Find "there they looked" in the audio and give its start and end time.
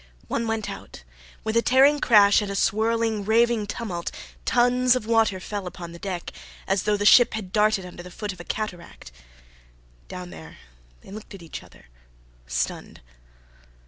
10.31-11.35